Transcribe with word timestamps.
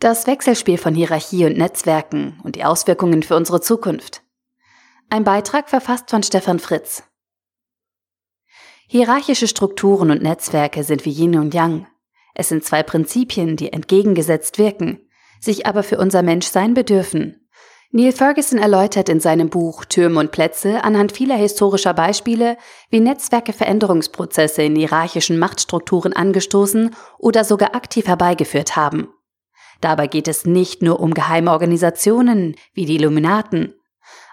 Das 0.00 0.26
Wechselspiel 0.26 0.78
von 0.78 0.94
Hierarchie 0.94 1.44
und 1.44 1.58
Netzwerken 1.58 2.40
und 2.42 2.56
die 2.56 2.64
Auswirkungen 2.64 3.22
für 3.22 3.36
unsere 3.36 3.60
Zukunft. 3.60 4.22
Ein 5.10 5.24
Beitrag 5.24 5.68
verfasst 5.68 6.08
von 6.08 6.22
Stefan 6.22 6.58
Fritz. 6.58 7.02
Hierarchische 8.86 9.46
Strukturen 9.46 10.10
und 10.10 10.22
Netzwerke 10.22 10.84
sind 10.84 11.04
wie 11.04 11.10
Yin 11.12 11.38
und 11.38 11.52
Yang. 11.52 11.86
Es 12.34 12.48
sind 12.48 12.64
zwei 12.64 12.82
Prinzipien, 12.82 13.58
die 13.58 13.74
entgegengesetzt 13.74 14.56
wirken, 14.56 15.06
sich 15.38 15.66
aber 15.66 15.82
für 15.82 15.98
unser 15.98 16.22
Menschsein 16.22 16.72
bedürfen. 16.72 17.46
Neil 17.90 18.12
Ferguson 18.12 18.58
erläutert 18.58 19.10
in 19.10 19.20
seinem 19.20 19.50
Buch 19.50 19.84
Türme 19.84 20.20
und 20.20 20.30
Plätze 20.30 20.82
anhand 20.82 21.12
vieler 21.12 21.36
historischer 21.36 21.92
Beispiele, 21.92 22.56
wie 22.88 23.00
Netzwerke 23.00 23.52
Veränderungsprozesse 23.52 24.62
in 24.62 24.76
hierarchischen 24.76 25.38
Machtstrukturen 25.38 26.14
angestoßen 26.14 26.96
oder 27.18 27.44
sogar 27.44 27.74
aktiv 27.74 28.06
herbeigeführt 28.06 28.76
haben. 28.76 29.08
Dabei 29.80 30.06
geht 30.06 30.28
es 30.28 30.44
nicht 30.44 30.82
nur 30.82 31.00
um 31.00 31.14
geheime 31.14 31.52
Organisationen 31.52 32.56
wie 32.74 32.84
die 32.84 32.96
Illuminaten. 32.96 33.74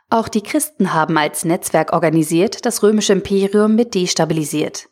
Auch 0.10 0.28
die 0.28 0.42
Christen 0.42 0.94
haben 0.94 1.18
als 1.18 1.46
Netzwerk 1.46 1.94
organisiert 1.94 2.66
das 2.66 2.84
römische 2.84 3.14
Imperium 3.14 3.76
mit 3.76 3.94
destabilisiert. 3.94 4.90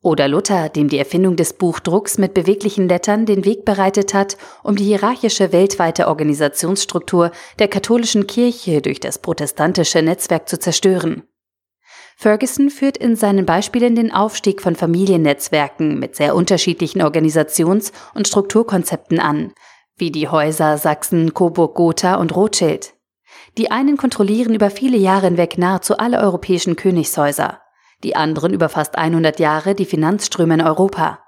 Oder 0.00 0.28
Luther, 0.28 0.68
dem 0.68 0.88
die 0.88 0.98
Erfindung 0.98 1.34
des 1.34 1.54
Buchdrucks 1.54 2.18
mit 2.18 2.34
beweglichen 2.34 2.88
Lettern 2.88 3.24
den 3.24 3.46
Weg 3.46 3.64
bereitet 3.64 4.12
hat, 4.12 4.36
um 4.62 4.76
die 4.76 4.84
hierarchische 4.84 5.50
weltweite 5.50 6.08
Organisationsstruktur 6.08 7.32
der 7.58 7.68
katholischen 7.68 8.26
Kirche 8.26 8.82
durch 8.82 9.00
das 9.00 9.18
protestantische 9.18 10.02
Netzwerk 10.02 10.48
zu 10.48 10.58
zerstören. 10.58 11.22
Ferguson 12.16 12.70
führt 12.70 12.96
in 12.96 13.16
seinen 13.16 13.46
Beispielen 13.46 13.96
den 13.96 14.12
Aufstieg 14.12 14.60
von 14.60 14.76
Familiennetzwerken 14.76 15.98
mit 15.98 16.16
sehr 16.16 16.34
unterschiedlichen 16.36 17.00
Organisations- 17.00 17.90
und 18.14 18.28
Strukturkonzepten 18.28 19.18
an, 19.18 19.52
wie 19.96 20.10
die 20.10 20.28
Häuser 20.28 20.78
Sachsen, 20.78 21.34
Coburg, 21.34 21.74
Gotha 21.74 22.16
und 22.16 22.34
Rothschild. 22.34 22.94
Die 23.56 23.70
einen 23.70 23.96
kontrollieren 23.96 24.54
über 24.54 24.70
viele 24.70 24.96
Jahre 24.96 25.26
hinweg 25.26 25.58
nahezu 25.58 25.96
alle 25.98 26.20
europäischen 26.20 26.76
Königshäuser, 26.76 27.60
die 28.02 28.16
anderen 28.16 28.52
über 28.52 28.68
fast 28.68 28.96
100 28.96 29.38
Jahre 29.38 29.74
die 29.74 29.84
Finanzströme 29.84 30.54
in 30.54 30.60
Europa. 30.60 31.20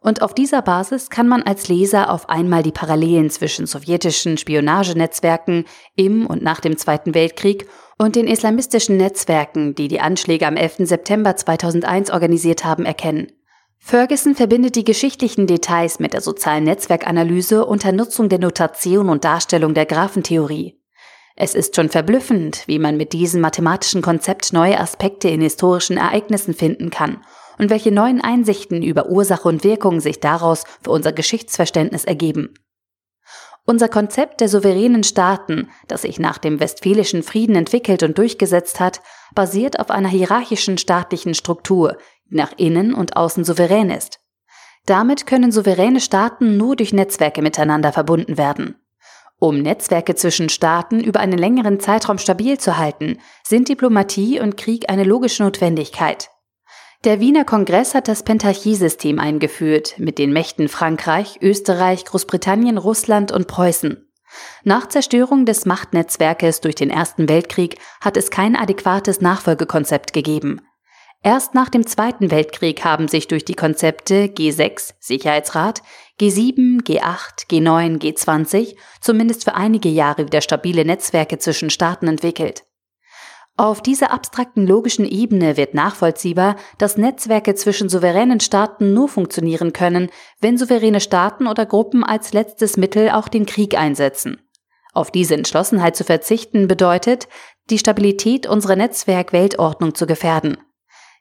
Und 0.00 0.22
auf 0.22 0.34
dieser 0.34 0.62
Basis 0.62 1.10
kann 1.10 1.26
man 1.26 1.42
als 1.42 1.68
Leser 1.68 2.10
auf 2.10 2.28
einmal 2.28 2.62
die 2.62 2.72
Parallelen 2.72 3.30
zwischen 3.30 3.66
sowjetischen 3.66 4.36
Spionagenetzwerken 4.36 5.64
im 5.96 6.26
und 6.26 6.42
nach 6.42 6.60
dem 6.60 6.76
Zweiten 6.76 7.14
Weltkrieg 7.14 7.66
und 7.98 8.14
den 8.14 8.26
islamistischen 8.26 8.96
Netzwerken, 8.96 9.74
die 9.74 9.88
die 9.88 10.00
Anschläge 10.00 10.46
am 10.46 10.56
11. 10.56 10.76
September 10.80 11.34
2001 11.36 12.10
organisiert 12.10 12.64
haben, 12.64 12.84
erkennen. 12.84 13.32
Ferguson 13.86 14.34
verbindet 14.34 14.76
die 14.76 14.84
geschichtlichen 14.84 15.46
Details 15.46 15.98
mit 15.98 16.14
der 16.14 16.22
sozialen 16.22 16.64
Netzwerkanalyse 16.64 17.66
unter 17.66 17.92
Nutzung 17.92 18.30
der 18.30 18.38
Notation 18.38 19.10
und 19.10 19.24
Darstellung 19.24 19.74
der 19.74 19.84
Graphentheorie. 19.84 20.80
Es 21.36 21.54
ist 21.54 21.76
schon 21.76 21.90
verblüffend, 21.90 22.62
wie 22.66 22.78
man 22.78 22.96
mit 22.96 23.12
diesem 23.12 23.42
mathematischen 23.42 24.00
Konzept 24.00 24.54
neue 24.54 24.80
Aspekte 24.80 25.28
in 25.28 25.42
historischen 25.42 25.98
Ereignissen 25.98 26.54
finden 26.54 26.88
kann 26.88 27.26
und 27.58 27.68
welche 27.68 27.92
neuen 27.92 28.22
Einsichten 28.22 28.82
über 28.82 29.10
Ursache 29.10 29.46
und 29.46 29.64
Wirkung 29.64 30.00
sich 30.00 30.18
daraus 30.18 30.64
für 30.82 30.90
unser 30.90 31.12
Geschichtsverständnis 31.12 32.06
ergeben. 32.06 32.54
Unser 33.66 33.88
Konzept 33.88 34.42
der 34.42 34.48
souveränen 34.50 35.04
Staaten, 35.04 35.70
das 35.88 36.02
sich 36.02 36.18
nach 36.18 36.36
dem 36.36 36.60
Westfälischen 36.60 37.22
Frieden 37.22 37.56
entwickelt 37.56 38.02
und 38.02 38.16
durchgesetzt 38.16 38.78
hat, 38.78 39.00
basiert 39.34 39.80
auf 39.80 39.90
einer 39.90 40.10
hierarchischen 40.10 40.76
staatlichen 40.76 41.34
Struktur, 41.34 41.96
die 42.30 42.36
nach 42.36 42.52
innen 42.56 42.94
und 42.94 43.16
außen 43.16 43.44
souverän 43.44 43.90
ist. 43.90 44.20
Damit 44.86 45.26
können 45.26 45.52
souveräne 45.52 46.00
Staaten 46.00 46.56
nur 46.56 46.76
durch 46.76 46.92
Netzwerke 46.92 47.40
miteinander 47.40 47.92
verbunden 47.92 48.36
werden. 48.36 48.76
Um 49.38 49.58
Netzwerke 49.58 50.14
zwischen 50.14 50.48
Staaten 50.48 51.00
über 51.00 51.20
einen 51.20 51.38
längeren 51.38 51.80
Zeitraum 51.80 52.18
stabil 52.18 52.58
zu 52.58 52.78
halten, 52.78 53.18
sind 53.46 53.68
Diplomatie 53.68 54.40
und 54.40 54.56
Krieg 54.56 54.88
eine 54.90 55.04
logische 55.04 55.42
Notwendigkeit. 55.42 56.30
Der 57.04 57.20
Wiener 57.20 57.44
Kongress 57.44 57.94
hat 57.94 58.08
das 58.08 58.22
Pentarchiesystem 58.22 59.18
eingeführt 59.18 59.98
mit 59.98 60.18
den 60.18 60.32
Mächten 60.32 60.68
Frankreich, 60.68 61.38
Österreich, 61.42 62.06
Großbritannien, 62.06 62.78
Russland 62.78 63.32
und 63.32 63.46
Preußen. 63.46 64.08
Nach 64.62 64.88
Zerstörung 64.88 65.44
des 65.44 65.66
Machtnetzwerkes 65.66 66.60
durch 66.60 66.74
den 66.74 66.90
Ersten 66.90 67.28
Weltkrieg 67.28 67.78
hat 68.00 68.16
es 68.16 68.30
kein 68.30 68.56
adäquates 68.56 69.20
Nachfolgekonzept 69.20 70.12
gegeben. 70.12 70.62
Erst 71.26 71.54
nach 71.54 71.70
dem 71.70 71.86
Zweiten 71.86 72.30
Weltkrieg 72.30 72.84
haben 72.84 73.08
sich 73.08 73.26
durch 73.28 73.46
die 73.46 73.54
Konzepte 73.54 74.26
G6 74.26 74.92
Sicherheitsrat, 75.00 75.82
G7, 76.20 76.84
G8, 76.84 77.48
G9, 77.48 77.98
G20 77.98 78.76
zumindest 79.00 79.44
für 79.44 79.54
einige 79.54 79.88
Jahre 79.88 80.26
wieder 80.26 80.42
stabile 80.42 80.84
Netzwerke 80.84 81.38
zwischen 81.38 81.70
Staaten 81.70 82.08
entwickelt. 82.08 82.64
Auf 83.56 83.80
dieser 83.80 84.10
abstrakten 84.10 84.66
logischen 84.66 85.06
Ebene 85.06 85.56
wird 85.56 85.72
nachvollziehbar, 85.72 86.56
dass 86.76 86.98
Netzwerke 86.98 87.54
zwischen 87.54 87.88
souveränen 87.88 88.40
Staaten 88.40 88.92
nur 88.92 89.08
funktionieren 89.08 89.72
können, 89.72 90.10
wenn 90.42 90.58
souveräne 90.58 91.00
Staaten 91.00 91.46
oder 91.46 91.64
Gruppen 91.64 92.04
als 92.04 92.34
letztes 92.34 92.76
Mittel 92.76 93.08
auch 93.08 93.28
den 93.28 93.46
Krieg 93.46 93.78
einsetzen. 93.78 94.42
Auf 94.92 95.10
diese 95.10 95.34
Entschlossenheit 95.34 95.96
zu 95.96 96.04
verzichten 96.04 96.68
bedeutet, 96.68 97.28
die 97.70 97.78
Stabilität 97.78 98.46
unserer 98.46 98.76
Netzwerk-Weltordnung 98.76 99.94
zu 99.94 100.06
gefährden. 100.06 100.58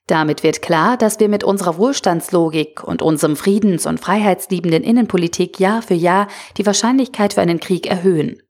Damit 0.08 0.44
wird 0.44 0.62
klar, 0.62 0.97
dass 0.97 1.19
wir 1.19 1.30
mit 1.30 1.44
unserer 1.44 1.78
Wohlstandslogik 1.78 2.84
und 2.84 3.02
unserem 3.02 3.38
friedens- 3.38 3.86
und 3.86 4.00
freiheitsliebenden 4.00 4.84
Innenpolitik 4.84 5.59
Jahr 5.59 5.81
für 5.81 5.94
Jahr 5.94 6.28
die 6.58 6.66
Wahrscheinlichkeit 6.66 7.34
für 7.34 7.41
einen 7.41 7.62
Krieg 7.62 7.88
erhöhen. 7.88 8.42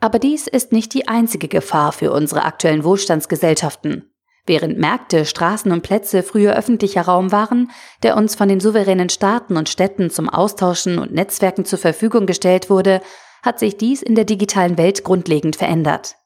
Aber 0.00 0.18
dies 0.18 0.46
ist 0.46 0.72
nicht 0.72 0.94
die 0.94 1.08
einzige 1.08 1.48
Gefahr 1.48 1.92
für 1.92 2.10
unsere 2.10 2.44
aktuellen 2.44 2.84
Wohlstandsgesellschaften. 2.84 4.10
Während 4.46 4.78
Märkte, 4.78 5.26
Straßen 5.26 5.70
und 5.70 5.82
Plätze 5.82 6.22
früher 6.22 6.56
öffentlicher 6.56 7.02
Raum 7.02 7.30
waren, 7.30 7.70
der 8.02 8.16
uns 8.16 8.34
von 8.34 8.48
den 8.48 8.60
souveränen 8.60 9.10
Staaten 9.10 9.58
und 9.58 9.68
Städten 9.68 10.08
zum 10.08 10.30
Austauschen 10.30 10.98
und 10.98 11.12
Netzwerken 11.12 11.66
zur 11.66 11.78
Verfügung 11.78 12.24
gestellt 12.24 12.70
wurde, 12.70 13.02
hat 13.42 13.58
sich 13.58 13.76
dies 13.76 14.00
in 14.02 14.14
der 14.14 14.24
digitalen 14.24 14.78
Welt 14.78 15.04
grundlegend 15.04 15.56
verändert. 15.56 16.16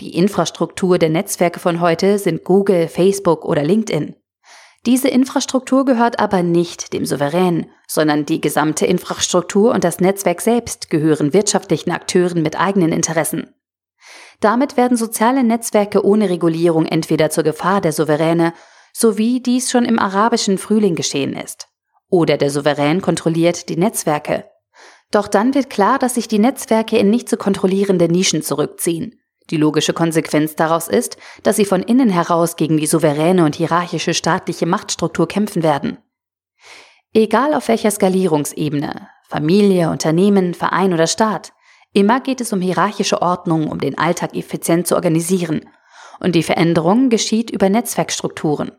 Die 0.00 0.14
Infrastruktur 0.16 0.98
der 0.98 1.08
Netzwerke 1.08 1.58
von 1.58 1.80
heute 1.80 2.18
sind 2.18 2.44
Google, 2.44 2.86
Facebook 2.86 3.44
oder 3.44 3.64
LinkedIn. 3.64 4.14
Diese 4.86 5.08
Infrastruktur 5.08 5.84
gehört 5.84 6.20
aber 6.20 6.44
nicht 6.44 6.92
dem 6.92 7.04
Souverän, 7.04 7.66
sondern 7.88 8.24
die 8.24 8.40
gesamte 8.40 8.86
Infrastruktur 8.86 9.72
und 9.72 9.82
das 9.82 9.98
Netzwerk 9.98 10.40
selbst 10.40 10.88
gehören 10.88 11.32
wirtschaftlichen 11.32 11.90
Akteuren 11.90 12.42
mit 12.42 12.58
eigenen 12.60 12.92
Interessen. 12.92 13.54
Damit 14.40 14.76
werden 14.76 14.96
soziale 14.96 15.42
Netzwerke 15.42 16.04
ohne 16.04 16.30
Regulierung 16.30 16.86
entweder 16.86 17.30
zur 17.30 17.42
Gefahr 17.42 17.80
der 17.80 17.92
Souveräne, 17.92 18.52
so 18.92 19.18
wie 19.18 19.40
dies 19.40 19.68
schon 19.70 19.84
im 19.84 19.98
arabischen 19.98 20.58
Frühling 20.58 20.94
geschehen 20.94 21.34
ist, 21.34 21.66
oder 22.08 22.36
der 22.36 22.50
Souverän 22.50 23.02
kontrolliert 23.02 23.68
die 23.68 23.76
Netzwerke. 23.76 24.48
Doch 25.10 25.26
dann 25.26 25.54
wird 25.54 25.70
klar, 25.70 25.98
dass 25.98 26.14
sich 26.14 26.28
die 26.28 26.38
Netzwerke 26.38 26.98
in 26.98 27.10
nicht 27.10 27.28
zu 27.28 27.36
kontrollierende 27.36 28.08
Nischen 28.08 28.42
zurückziehen. 28.42 29.20
Die 29.50 29.56
logische 29.56 29.94
Konsequenz 29.94 30.56
daraus 30.56 30.88
ist, 30.88 31.16
dass 31.42 31.56
sie 31.56 31.64
von 31.64 31.82
innen 31.82 32.10
heraus 32.10 32.56
gegen 32.56 32.76
die 32.76 32.86
souveräne 32.86 33.44
und 33.44 33.56
hierarchische 33.56 34.12
staatliche 34.12 34.66
Machtstruktur 34.66 35.26
kämpfen 35.26 35.62
werden. 35.62 35.98
Egal 37.14 37.54
auf 37.54 37.68
welcher 37.68 37.90
Skalierungsebene, 37.90 39.08
Familie, 39.28 39.90
Unternehmen, 39.90 40.52
Verein 40.52 40.92
oder 40.92 41.06
Staat, 41.06 41.52
immer 41.94 42.20
geht 42.20 42.42
es 42.42 42.52
um 42.52 42.60
hierarchische 42.60 43.22
Ordnung, 43.22 43.68
um 43.68 43.80
den 43.80 43.96
Alltag 43.96 44.36
effizient 44.36 44.86
zu 44.86 44.94
organisieren. 44.94 45.68
Und 46.20 46.34
die 46.34 46.42
Veränderung 46.42 47.08
geschieht 47.08 47.50
über 47.50 47.70
Netzwerkstrukturen. 47.70 48.72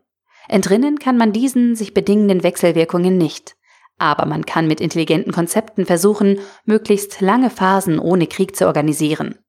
Entrinnen 0.48 1.00
kann 1.00 1.18
man 1.18 1.32
diesen 1.32 1.76
sich 1.76 1.94
bedingenden 1.94 2.44
Wechselwirkungen 2.44 3.18
nicht. 3.18 3.56
Aber 3.98 4.26
man 4.26 4.46
kann 4.46 4.68
mit 4.68 4.82
intelligenten 4.82 5.32
Konzepten 5.32 5.86
versuchen, 5.86 6.40
möglichst 6.66 7.22
lange 7.22 7.50
Phasen 7.50 8.00
ohne 8.00 8.28
Krieg 8.28 8.56
zu 8.56 8.66
organisieren. 8.68 9.40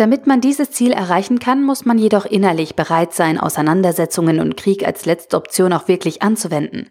Damit 0.00 0.26
man 0.26 0.40
dieses 0.40 0.70
Ziel 0.70 0.92
erreichen 0.92 1.40
kann, 1.40 1.62
muss 1.62 1.84
man 1.84 1.98
jedoch 1.98 2.24
innerlich 2.24 2.74
bereit 2.74 3.12
sein, 3.12 3.38
Auseinandersetzungen 3.38 4.40
und 4.40 4.56
Krieg 4.56 4.86
als 4.86 5.04
letzte 5.04 5.36
Option 5.36 5.74
auch 5.74 5.88
wirklich 5.88 6.22
anzuwenden. 6.22 6.88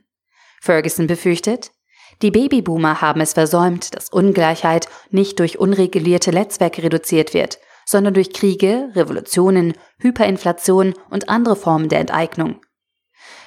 Ferguson 0.61 1.07
befürchtet, 1.07 1.71
die 2.21 2.29
Babyboomer 2.29 3.01
haben 3.01 3.19
es 3.19 3.33
versäumt, 3.33 3.95
dass 3.95 4.11
Ungleichheit 4.11 4.87
nicht 5.09 5.39
durch 5.39 5.57
unregulierte 5.57 6.31
Netzwerke 6.31 6.83
reduziert 6.83 7.33
wird, 7.33 7.57
sondern 7.83 8.13
durch 8.13 8.31
Kriege, 8.31 8.91
Revolutionen, 8.93 9.73
Hyperinflation 9.97 10.93
und 11.09 11.29
andere 11.29 11.55
Formen 11.55 11.89
der 11.89 12.01
Enteignung. 12.01 12.61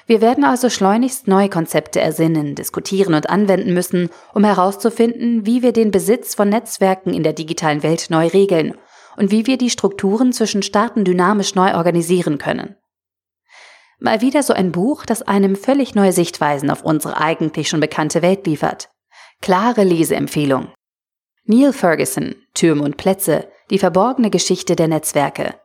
Wir 0.05 0.19
werden 0.19 0.43
also 0.43 0.69
schleunigst 0.69 1.29
neue 1.29 1.47
Konzepte 1.47 2.01
ersinnen, 2.01 2.55
diskutieren 2.55 3.13
und 3.13 3.29
anwenden 3.29 3.73
müssen, 3.73 4.09
um 4.33 4.43
herauszufinden, 4.43 5.45
wie 5.45 5.61
wir 5.61 5.71
den 5.71 5.91
Besitz 5.91 6.35
von 6.35 6.49
Netzwerken 6.49 7.13
in 7.13 7.23
der 7.23 7.31
digitalen 7.31 7.81
Welt 7.81 8.07
neu 8.09 8.27
regeln 8.27 8.73
und 9.17 9.31
wie 9.31 9.47
wir 9.47 9.57
die 9.57 9.69
Strukturen 9.69 10.33
zwischen 10.33 10.63
Staaten 10.63 11.03
dynamisch 11.05 11.55
neu 11.55 11.75
organisieren 11.75 12.37
können. 12.37 12.75
Mal 13.99 14.21
wieder 14.21 14.43
so 14.43 14.53
ein 14.53 14.71
Buch, 14.71 15.05
das 15.05 15.21
einem 15.21 15.55
völlig 15.55 15.95
neue 15.95 16.11
Sichtweisen 16.11 16.69
auf 16.69 16.83
unsere 16.83 17.17
eigentlich 17.17 17.69
schon 17.69 17.79
bekannte 17.79 18.21
Welt 18.21 18.45
liefert. 18.45 18.89
Klare 19.41 19.83
Leseempfehlung. 19.83 20.73
Neil 21.45 21.73
Ferguson, 21.73 22.35
Türme 22.53 22.83
und 22.83 22.97
Plätze, 22.97 23.49
die 23.69 23.79
verborgene 23.79 24.29
Geschichte 24.29 24.75
der 24.75 24.87
Netzwerke. 24.87 25.55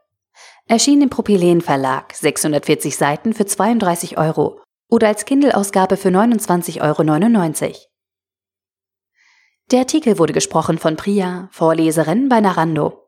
Erschien 0.67 1.03
im 1.03 1.11
Propylen 1.11 1.63
Verlag, 1.63 2.15
640 2.15 2.97
Seiten 2.97 3.33
für 3.33 3.47
32 3.47 4.19
Euro 4.19 4.61
oder 4.89 5.09
als 5.09 5.25
Kindle-Ausgabe 5.25 5.97
für 5.97 6.09
29,99 6.09 6.81
Euro. 6.83 7.75
Der 9.71 9.81
Artikel 9.81 10.19
wurde 10.19 10.33
gesprochen 10.33 10.79
von 10.79 10.97
Priya, 10.97 11.49
Vorleserin 11.53 12.29
bei 12.29 12.41
Narando. 12.41 13.08